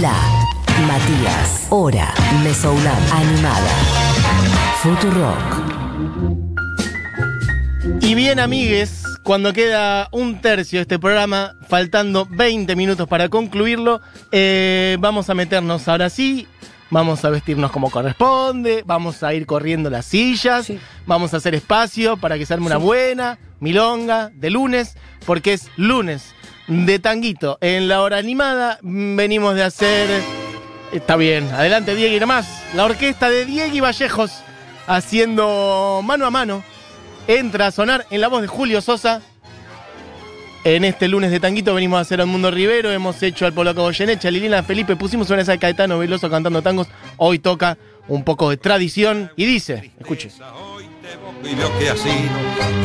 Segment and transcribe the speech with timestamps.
[0.00, 0.14] La,
[0.86, 3.68] Matías, Hora, Mesoulab, Animada,
[4.82, 5.62] Futurock.
[8.00, 14.00] Y bien, amigues, cuando queda un tercio de este programa, faltando 20 minutos para concluirlo,
[14.30, 16.46] eh, vamos a meternos ahora sí.
[16.90, 20.78] Vamos a vestirnos como corresponde, vamos a ir corriendo las sillas, Sí.
[21.06, 25.70] vamos a hacer espacio para que se arme una buena milonga de lunes, porque es
[25.76, 26.34] lunes
[26.66, 27.58] de tanguito.
[27.60, 30.08] En la hora animada mm, venimos de hacer...
[30.92, 32.62] Está bien, adelante Diego y nada más.
[32.74, 34.42] La orquesta de Diego y Vallejos
[34.86, 36.62] haciendo mano a mano
[37.26, 39.22] entra a sonar en la voz de Julio Sosa.
[40.64, 43.82] En este lunes de Tanguito venimos a hacer al Mundo Rivero, hemos hecho al Polaco
[43.82, 46.86] Goyeneche, a Liliana Felipe, pusimos una esa de Caetano Veloso cantando tangos.
[47.16, 47.76] Hoy toca
[48.06, 50.30] un poco de tradición y dice, escuche.
[51.44, 52.38] Y veo que ha sido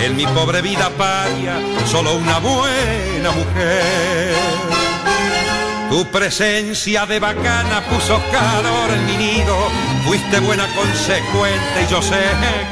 [0.04, 4.87] en mi pobre vida paria solo una buena mujer.
[5.90, 9.56] Tu presencia de bacana puso calor en mi nido.
[10.06, 12.20] Fuiste buena consecuente y yo sé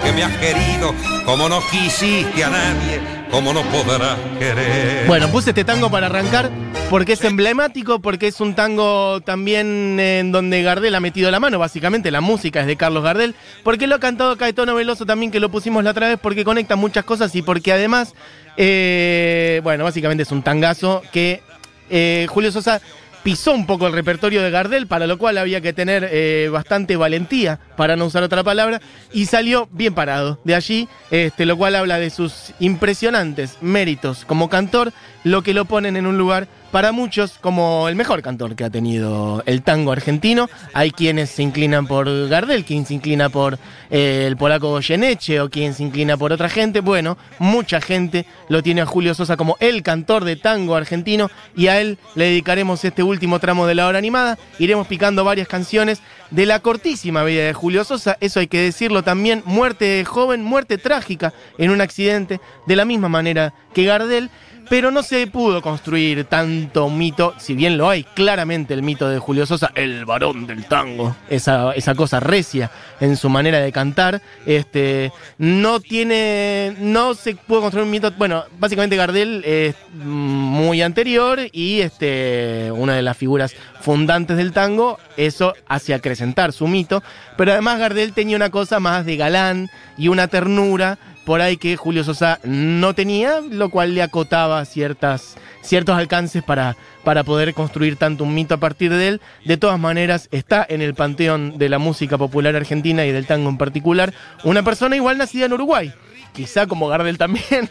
[0.04, 0.94] que me has querido.
[1.24, 3.00] Como no quisiste a nadie,
[3.32, 5.08] como no podrás querer.
[5.08, 6.52] Bueno, puse este tango para arrancar
[6.90, 11.58] porque es emblemático, porque es un tango también en donde Gardel ha metido la mano,
[11.58, 15.40] básicamente la música es de Carlos Gardel, porque lo ha cantado Caetano Veloso también, que
[15.40, 18.14] lo pusimos la otra vez, porque conecta muchas cosas y porque además,
[18.58, 21.42] eh, bueno, básicamente es un tangazo que
[21.90, 22.82] eh, Julio Sosa
[23.26, 26.96] pisó un poco el repertorio de Gardel, para lo cual había que tener eh, bastante
[26.96, 28.82] valentía, para no usar otra palabra,
[29.14, 30.40] y salió bien parado.
[30.44, 35.66] De allí, este, lo cual habla de sus impresionantes méritos como cantor, lo que lo
[35.66, 39.94] ponen en un lugar para muchos como el mejor cantor que ha tenido el tango
[39.94, 40.50] argentino.
[40.74, 43.58] Hay quienes se inclinan por Gardel, quien se inclina por
[43.90, 46.82] eh, el polaco Goyeneche o quien se inclina por otra gente.
[46.82, 51.68] Bueno, mucha gente lo tiene a Julio Sosa como el cantor de tango argentino y
[51.68, 54.38] a él le dedicaremos este último tramo de la hora animada.
[54.60, 59.04] Iremos picando varias canciones de la cortísima vida de Julio Sosa, eso hay que decirlo
[59.04, 64.30] también, muerte joven, muerte trágica en un accidente, de la misma manera que Gardel.
[64.70, 69.20] Pero no se pudo construir tanto mito, si bien lo hay claramente el mito de
[69.20, 74.22] Julio Sosa, el varón del tango, esa, esa cosa recia en su manera de cantar,
[74.46, 81.40] este, no tiene, no se pudo construir un mito, bueno, básicamente Gardel es muy anterior
[81.52, 87.04] y este, una de las figuras fundantes del tango, eso hace acrecentar su mito,
[87.38, 91.76] pero además Gardel tenía una cosa más de galán y una ternura por ahí que
[91.76, 97.96] Julio Sosa no tenía, lo cual le acotaba ciertas, ciertos alcances para, para poder construir
[97.96, 99.22] tanto un mito a partir de él.
[99.44, 103.50] De todas maneras, está en el panteón de la música popular argentina y del tango
[103.50, 104.14] en particular,
[104.44, 105.94] una persona igual nacida en Uruguay,
[106.34, 107.70] quizá como Gardel también.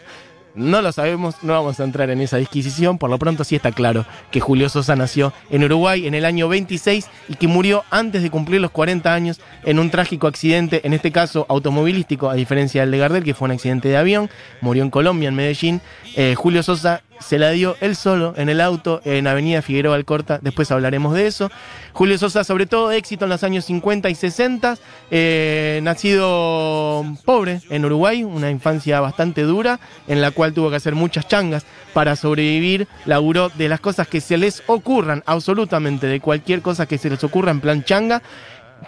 [0.55, 2.97] No lo sabemos, no vamos a entrar en esa disquisición.
[2.97, 6.47] Por lo pronto sí está claro que Julio Sosa nació en Uruguay en el año
[6.47, 10.93] 26 y que murió antes de cumplir los 40 años en un trágico accidente, en
[10.93, 14.29] este caso automovilístico, a diferencia del de Gardel, que fue un accidente de avión.
[14.61, 15.81] Murió en Colombia, en Medellín.
[16.15, 20.39] Eh, Julio Sosa se la dio él solo en el auto en Avenida Figueroa Alcorta.
[20.41, 21.49] Después hablaremos de eso.
[21.93, 24.77] Julio Sosa, sobre todo, éxito en los años 50 y 60.
[25.11, 30.95] eh, nacido pobre en Uruguay, una infancia bastante dura, en la cual tuvo que hacer
[30.95, 32.87] muchas changas para sobrevivir.
[33.05, 37.23] Laburó de las cosas que se les ocurran, absolutamente de cualquier cosa que se les
[37.23, 38.21] ocurra en plan changa.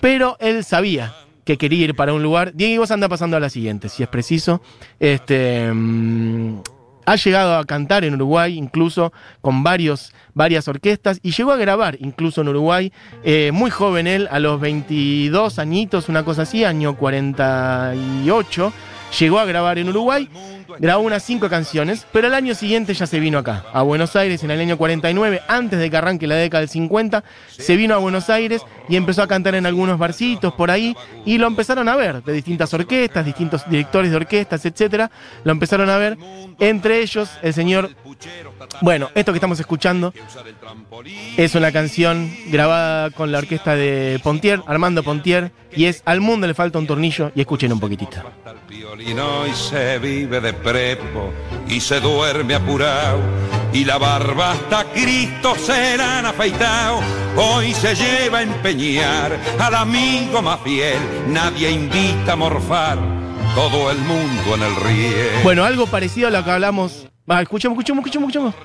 [0.01, 1.13] Pero él sabía
[1.45, 2.53] que quería ir para un lugar.
[2.53, 4.61] Diego vos anda pasando a la siguiente, si es preciso.
[4.99, 5.71] Este.
[5.71, 6.76] mm,
[7.07, 11.95] ha llegado a cantar en Uruguay, incluso con varios, varias orquestas, y llegó a grabar
[12.01, 12.91] incluso en Uruguay,
[13.23, 18.73] eh, muy joven él, a los 22 añitos, una cosa así, año 48,
[19.17, 20.27] llegó a grabar en Uruguay,
[20.79, 24.43] grabó unas cinco canciones, pero al año siguiente ya se vino acá, a Buenos Aires,
[24.43, 27.97] en el año 49, antes de que arranque la década del 50, se vino a
[27.97, 30.95] Buenos Aires y empezó a cantar en algunos barcitos por ahí,
[31.25, 35.11] y lo empezaron a ver, de distintas orquestas, distintos directores de orquestas, etcétera,
[35.43, 36.17] lo empezaron a ver,
[36.59, 37.89] entre ellos el señor,
[38.81, 40.13] bueno, esto que estamos escuchando
[41.37, 46.47] es una canción grabada con la orquesta de Pontier, Armando Pontier, y es Al mundo
[46.47, 48.17] le falta un tornillo, y escuchen un poquitito.
[49.53, 51.33] Se vive de prepo
[51.67, 53.19] y se duerme apurado
[53.73, 56.99] y la barba hasta Cristo se la han afeitado.
[57.35, 62.97] Hoy se lleva a empeñar al amigo más fiel, nadie invita a morfar,
[63.55, 65.29] todo el mundo en el riel.
[65.43, 67.07] Bueno, algo parecido a lo que hablamos.
[67.29, 68.55] Va, escuchemos, escuchemos, escuchemos, escuchemos.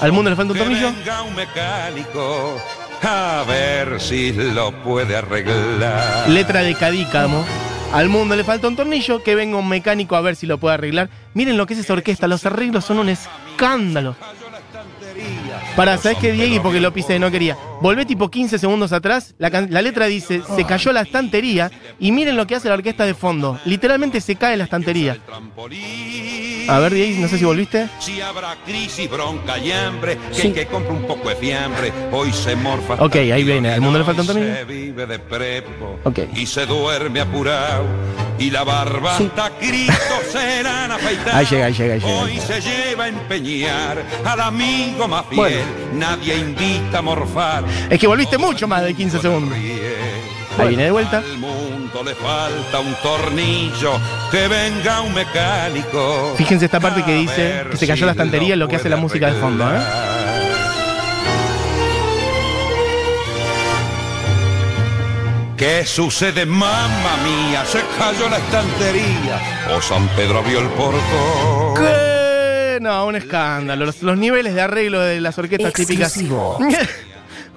[0.00, 0.92] Al mundo le falta un tornillo.
[0.92, 2.56] venga un mecánico
[3.02, 6.28] a ver si lo puede arreglar.
[6.28, 7.44] Letra de Cadícamo.
[7.94, 10.74] Al mundo le falta un tornillo, que venga un mecánico a ver si lo puede
[10.74, 11.10] arreglar.
[11.32, 14.16] Miren lo que es esa orquesta, los arreglos son un escándalo.
[15.76, 16.62] Para, ¿sabes qué, Diego?
[16.62, 17.56] Porque lo pisé, no quería.
[17.80, 19.50] Volvé tipo 15 segundos atrás, la,
[19.82, 23.58] letra dice, se cayó la estantería y miren lo que hace la orquesta de fondo.
[23.64, 25.18] Literalmente se cae la estantería.
[26.68, 27.88] A ver, Diego, no sé si volviste.
[27.98, 30.16] Si habrá crisis, bronca y hambre,
[30.54, 32.94] que compra un poco de fiambre, hoy se morfa.
[32.94, 34.56] Ok, ahí viene, al mundo le falta un Hoy tornillo.
[34.56, 36.20] Se vive de prepo Ok.
[36.36, 37.84] y se duerme apurado.
[38.38, 41.34] Y la barba hasta Cristo serán afeitados.
[41.34, 42.14] Ahí llega, ahí llega, ahí llega.
[42.14, 45.36] Hoy se lleva a empeñar al amigo más fiel.
[45.36, 45.64] Bueno.
[45.94, 47.64] Nadie invita a morfar.
[47.88, 49.56] Es que volviste mucho más de 15 segundos.
[50.58, 51.18] Ahí viene de vuelta.
[51.18, 53.98] Al mundo le falta un tornillo,
[54.30, 56.34] que venga un mecánico.
[56.36, 59.32] Fíjense esta parte que dice que se cayó la estantería, lo que hace la música
[59.32, 59.78] de fondo, ¿eh?
[65.56, 67.64] ¿Qué sucede, mamma mía?
[67.64, 69.40] Se cayó la estantería.
[69.76, 71.74] O San Pedro abrió el portón.
[71.76, 72.78] ¿Qué?
[72.80, 73.86] No, un escándalo.
[73.86, 76.58] Los, los niveles de arreglo de las orquestas Exclusivo.
[76.58, 76.88] típicas.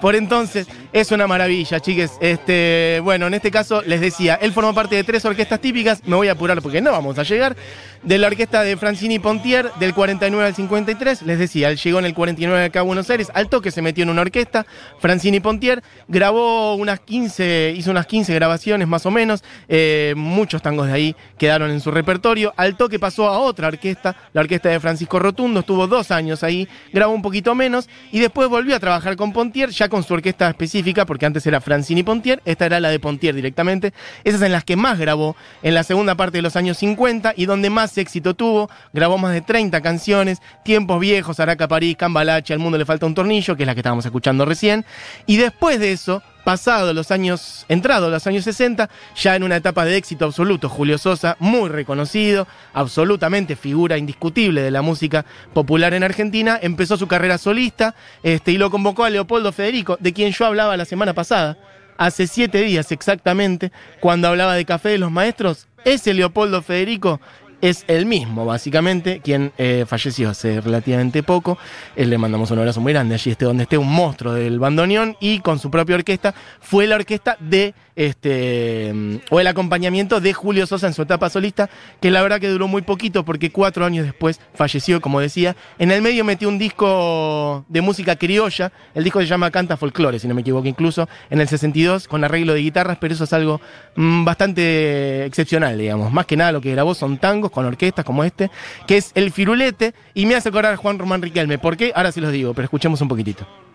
[0.00, 2.12] Por entonces, es una maravilla, chiques.
[2.20, 6.02] Este, bueno, en este caso les decía, él formó parte de tres orquestas típicas.
[6.06, 7.56] Me voy a apurar porque no vamos a llegar.
[8.02, 11.22] De la orquesta de Francini Pontier, del 49 al 53.
[11.22, 13.28] Les decía, él llegó en el 49 acá a Buenos Aires.
[13.34, 14.66] Al toque se metió en una orquesta.
[15.00, 19.42] Francini Pontier grabó unas 15, hizo unas 15 grabaciones más o menos.
[19.68, 22.54] Eh, muchos tangos de ahí quedaron en su repertorio.
[22.56, 25.60] Al toque pasó a otra orquesta, la orquesta de Francisco Rotundo.
[25.60, 27.88] Estuvo dos años ahí, grabó un poquito menos.
[28.12, 32.02] Y después volvió a trabajar con Pontier, con su orquesta específica, porque antes era Francini
[32.02, 32.42] Pontier.
[32.44, 33.92] Esta era la de Pontier directamente.
[34.24, 37.46] Esas en las que más grabó en la segunda parte de los años 50 y
[37.46, 38.70] donde más éxito tuvo.
[38.92, 40.38] Grabó más de 30 canciones.
[40.64, 43.80] Tiempos viejos, Araca París, Cambalache, Al mundo le falta un tornillo, que es la que
[43.80, 44.84] estábamos escuchando recién.
[45.26, 49.84] Y después de eso, pasado los años, entrado los años 60, ya en una etapa
[49.84, 56.04] de éxito absoluto, Julio Sosa, muy reconocido, absolutamente figura indiscutible de la música popular en
[56.04, 60.46] Argentina, empezó su carrera solista este, y lo convocó a Leopoldo Federico, de quien yo
[60.46, 61.58] hablaba la semana pasada,
[61.98, 63.70] hace siete días exactamente,
[64.00, 67.20] cuando hablaba de Café de los Maestros, ese Leopoldo Federico
[67.60, 71.58] es el mismo, básicamente, quien eh, falleció hace relativamente poco.
[71.96, 75.16] Eh, le mandamos un abrazo muy grande allí, esté donde esté, un monstruo del bandoneón
[75.20, 76.34] y con su propia orquesta.
[76.60, 81.28] Fue la orquesta de, este, mm, o el acompañamiento de Julio Sosa en su etapa
[81.28, 81.68] solista,
[82.00, 85.56] que la verdad que duró muy poquito porque cuatro años después falleció, como decía.
[85.80, 90.20] En el medio metió un disco de música criolla, el disco se llama Canta Folklore,
[90.20, 93.32] si no me equivoco, incluso en el 62, con arreglo de guitarras, pero eso es
[93.32, 93.60] algo
[93.96, 96.12] mm, bastante excepcional, digamos.
[96.12, 98.48] Más que nada lo que grabó son tangos con orquestas como este,
[98.86, 101.58] que es El Firulete, y me hace acordar a Juan Román Riquelme.
[101.58, 101.90] ¿Por qué?
[101.96, 103.67] Ahora sí los digo, pero escuchemos un poquitito.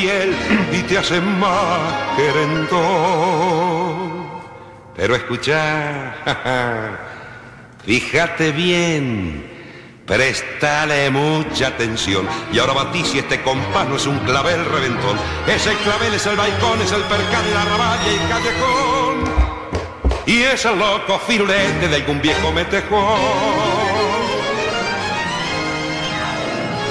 [0.00, 0.34] Piel
[0.72, 3.58] y te hace más querendón.
[4.96, 6.14] Pero escucha,
[7.84, 9.44] fíjate bien,
[10.06, 12.26] préstale mucha atención.
[12.52, 15.16] Y ahora batí si este compás no es un clavel reventón.
[15.46, 19.48] Ese clavel es el balcón, es el percal, la raballa y el callejón.
[20.26, 23.78] Y es el loco firulete de algún viejo metejón.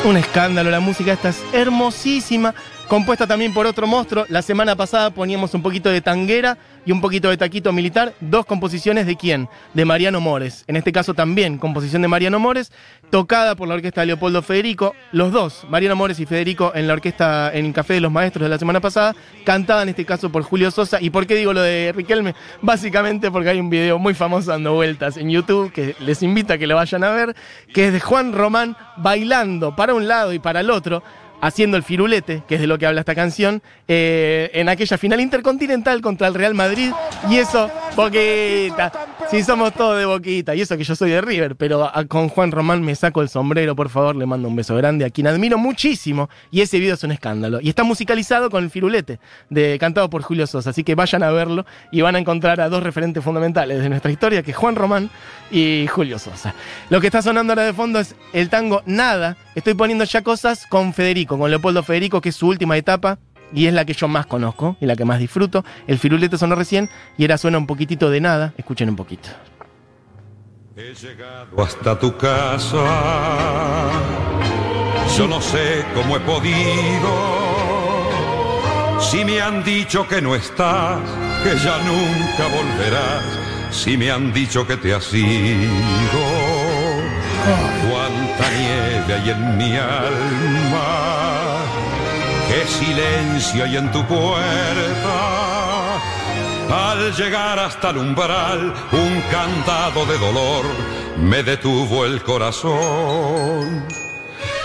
[0.06, 2.56] Un escándalo, la música esta es hermosísima,
[2.88, 4.26] compuesta también por otro monstruo.
[4.30, 8.46] La semana pasada poníamos un poquito de tanguera y un poquito de taquito militar, dos
[8.46, 9.50] composiciones de quién?
[9.74, 10.64] De Mariano Mores.
[10.68, 12.72] En este caso también composición de Mariano Mores,
[13.10, 14.96] tocada por la orquesta de Leopoldo Federico.
[15.12, 18.44] Los dos, Mariano Mores y Federico en la orquesta en el Café de los Maestros
[18.44, 21.02] de la semana pasada, cantada en este caso por Julio Sosa.
[21.02, 22.36] ¿Y por qué digo lo de Riquelme?
[22.62, 26.58] Básicamente porque hay un video muy famoso dando vueltas en YouTube que les invita a
[26.58, 27.36] que lo vayan a ver,
[27.74, 31.04] que es de Juan Román bailando para un lado y para el otro
[31.42, 35.20] haciendo el firulete, que es de lo que habla esta canción, eh, en aquella final
[35.20, 36.92] intercontinental contra el Real Madrid.
[37.30, 38.92] Y eso, Boquita.
[39.30, 40.56] Si somos todos de Boquita.
[40.56, 41.56] Y eso que yo soy de River.
[41.56, 44.16] Pero con Juan Román me saco el sombrero, por favor.
[44.16, 46.30] Le mando un beso grande a quien admiro muchísimo.
[46.52, 47.60] Y ese video es un escándalo.
[47.62, 50.70] Y está musicalizado con el firulete, de, cantado por Julio Sosa.
[50.70, 54.12] Así que vayan a verlo y van a encontrar a dos referentes fundamentales de nuestra
[54.12, 55.10] historia, que es Juan Román
[55.52, 56.54] y Julio Sosa.
[56.90, 59.38] Lo que está sonando ahora de fondo es el tango Nada.
[59.58, 63.18] Estoy poniendo ya cosas con Federico, con Leopoldo Federico, que es su última etapa.
[63.52, 65.66] Y es la que yo más conozco y la que más disfruto.
[65.88, 68.54] El firulete sonó recién y ahora suena un poquitito de nada.
[68.56, 69.30] Escuchen un poquito.
[70.76, 72.78] He llegado hasta tu casa.
[75.18, 77.10] Yo no sé cómo he podido.
[79.00, 81.00] Si me han dicho que no estás,
[81.44, 83.24] que ya nunca volverás.
[83.72, 86.38] Si me han dicho que te has ido.
[88.38, 90.88] Cuánta nieve hay en mi alma.
[92.48, 95.18] Qué silencio hay en tu puerta.
[96.70, 100.66] Al llegar hasta el umbral, un cantado de dolor
[101.18, 103.86] me detuvo el corazón.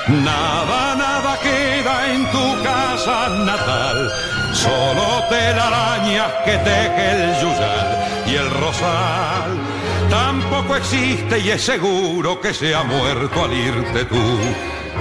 [0.09, 4.11] Nada, nada queda en tu casa natal,
[4.53, 9.72] solo telarañas que teje el yuyal y el rosal.
[10.11, 14.39] Tampoco existe y es seguro que se ha muerto al irte tú.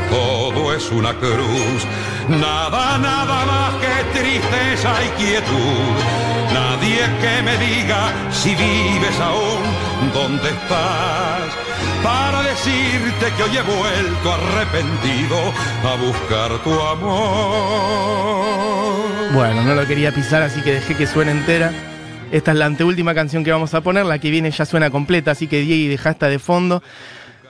[0.10, 1.86] Todo es una cruz,
[2.28, 5.96] nada, nada más que tristeza y quietud.
[6.54, 11.62] Nadie que me diga si vives aún, dónde estás
[12.04, 15.38] para decirte que hoy he vuelto arrepentido
[15.84, 18.22] a buscar tu amor.
[19.34, 21.72] Bueno, no lo quería pisar, así que dejé que suene entera.
[22.32, 25.32] Esta es la anteúltima canción que vamos a poner, la que viene ya suena completa,
[25.32, 26.82] así que Diego deja esta de fondo.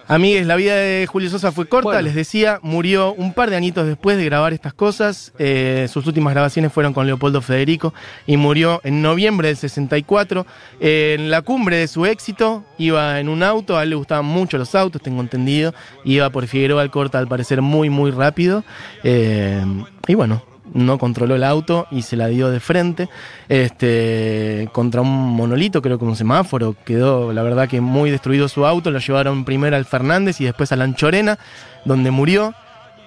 [0.07, 2.01] Amigues, la vida de Julio Sosa fue corta, Bueno.
[2.01, 5.31] les decía, murió un par de añitos después de grabar estas cosas.
[5.37, 7.93] Eh, sus últimas grabaciones fueron con Leopoldo Federico
[8.25, 10.45] y murió en noviembre del 64.
[10.81, 14.25] Eh, en la cumbre de su éxito, iba en un auto, a él le gustaban
[14.25, 15.73] mucho los autos, tengo entendido.
[16.03, 18.65] Iba por Figueroa Alcorta, al parecer muy, muy rápido.
[19.03, 19.63] Eh,
[20.07, 23.09] y bueno, no controló el auto y se la dio de frente
[23.49, 26.75] este, contra un monolito, creo que un semáforo.
[26.85, 28.91] Quedó, la verdad, que muy destruido su auto.
[28.91, 31.39] Lo llevaron primero al Fernández y después a la Anchorena,
[31.85, 32.53] donde murió.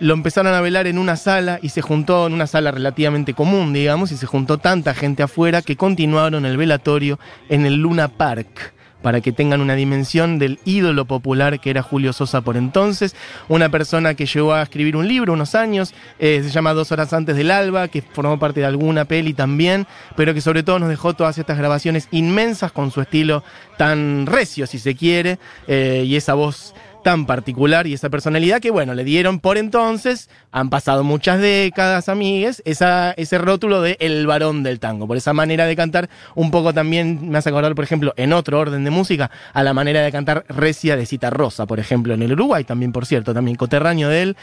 [0.00, 3.73] Lo empezaron a velar en una sala y se juntó en una sala relativamente común,
[3.73, 7.18] digamos, y se juntó tanta gente afuera que continuaron el velatorio
[7.49, 8.75] en el Luna Park
[9.05, 13.15] para que tengan una dimensión del ídolo popular que era Julio Sosa por entonces,
[13.49, 17.13] una persona que llegó a escribir un libro unos años, eh, se llama Dos horas
[17.13, 20.89] antes del alba, que formó parte de alguna peli también, pero que sobre todo nos
[20.89, 23.45] dejó todas estas grabaciones inmensas con su estilo
[23.77, 28.73] tan recio, si se quiere, eh, y esa voz tan particular y esa personalidad que,
[28.73, 34.27] bueno, le dieron por entonces, han pasado muchas décadas, amigues, esa, ese rótulo de el
[34.27, 35.07] varón del tango.
[35.07, 38.59] Por esa manera de cantar, un poco también me hace acordar, por ejemplo, en otro
[38.59, 42.23] orden de música, a la manera de cantar Recia de Cita Rosa, por ejemplo, en
[42.23, 44.37] el Uruguay también, por cierto, también coterráneo de él.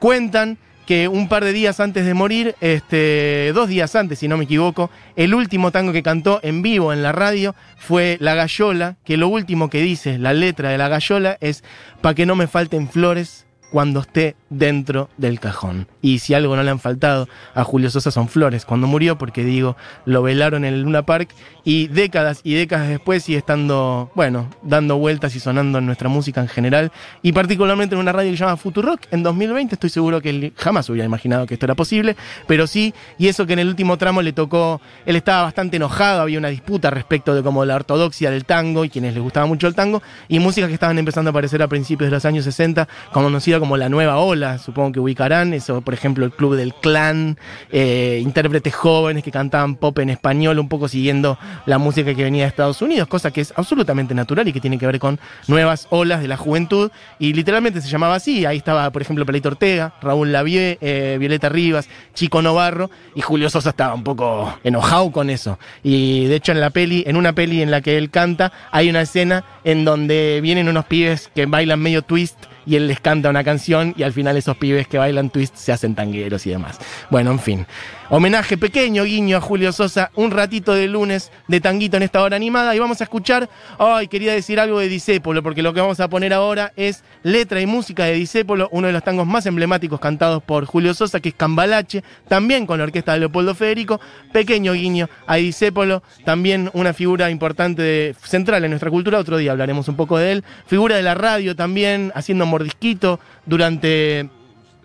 [0.00, 4.36] Cuentan que un par de días antes de morir, este, dos días antes, si no
[4.36, 8.96] me equivoco, el último tango que cantó en vivo en la radio fue La Gallola,
[9.04, 11.62] que lo último que dice la letra de La Gallola es
[12.00, 15.86] Pa' que no me falten flores cuando esté dentro del cajón.
[16.02, 18.64] Y si algo no le han faltado a Julio Sosa son flores.
[18.64, 21.30] Cuando murió, porque digo, lo velaron en el Luna Park
[21.64, 26.40] y décadas y décadas después sigue estando, bueno, dando vueltas y sonando en nuestra música
[26.40, 26.90] en general
[27.22, 29.74] y particularmente en una radio que se llama Futurock en 2020.
[29.74, 33.46] Estoy seguro que él jamás hubiera imaginado que esto era posible, pero sí, y eso
[33.46, 37.34] que en el último tramo le tocó, él estaba bastante enojado, había una disputa respecto
[37.34, 40.68] de como la ortodoxia del tango y quienes les gustaba mucho el tango y músicas
[40.68, 44.18] que estaban empezando a aparecer a principios de los años 60, conocida como la nueva
[44.18, 47.38] ola, supongo que ubicarán, eso por ejemplo el Club del Clan,
[47.70, 52.42] eh, intérpretes jóvenes que cantaban pop en español, un poco siguiendo la música que venía
[52.42, 55.86] de Estados Unidos, cosa que es absolutamente natural y que tiene que ver con nuevas
[55.90, 59.94] olas de la juventud, y literalmente se llamaba así, ahí estaba por ejemplo Pelito Ortega,
[60.02, 65.30] Raúl Lavie, eh, Violeta Rivas, Chico Novarro, y Julio Sosa estaba un poco enojado con
[65.30, 68.52] eso, y de hecho en la peli, en una peli en la que él canta,
[68.72, 72.36] hay una escena en donde vienen unos pibes que bailan medio twist,
[72.70, 75.72] y él les canta una canción y al final esos pibes que bailan twist se
[75.72, 76.78] hacen tangueros y demás.
[77.10, 77.66] Bueno, en fin.
[78.12, 82.34] Homenaje pequeño, guiño a Julio Sosa, un ratito de lunes de tanguito en esta hora
[82.34, 83.48] animada y vamos a escuchar,
[83.78, 87.60] ay, quería decir algo de Disépolo, porque lo que vamos a poner ahora es letra
[87.60, 91.28] y música de Disépolo, uno de los tangos más emblemáticos cantados por Julio Sosa, que
[91.28, 94.00] es Cambalache, también con la orquesta de Leopoldo Federico,
[94.32, 99.52] pequeño guiño a Disépolo, también una figura importante, de- central en nuestra cultura, otro día
[99.52, 104.28] hablaremos un poco de él, figura de la radio también, haciendo mordisquito durante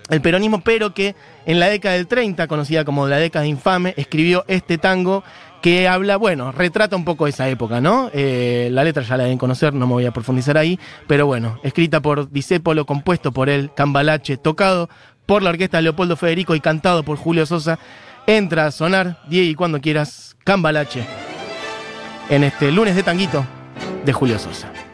[0.09, 4.45] el peronismo, pero que en la década del 30, conocida como la década infame, escribió
[4.47, 5.23] este tango
[5.61, 8.11] que habla, bueno, retrata un poco esa época, ¿no?
[8.13, 11.59] Eh, la letra ya la deben conocer, no me voy a profundizar ahí, pero bueno,
[11.63, 14.89] escrita por Disépolo, compuesto por él, Cambalache, tocado
[15.25, 17.79] por la orquesta Leopoldo Federico y cantado por Julio Sosa,
[18.27, 21.03] entra a sonar, Diego, y cuando quieras, Cambalache,
[22.29, 23.43] en este lunes de tanguito
[24.05, 24.84] de Julio Sosa.